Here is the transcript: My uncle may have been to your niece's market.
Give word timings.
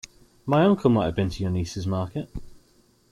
My 0.47 0.63
uncle 0.63 0.89
may 0.89 1.01
have 1.03 1.15
been 1.15 1.29
to 1.29 1.43
your 1.43 1.51
niece's 1.51 1.85
market. 1.85 2.27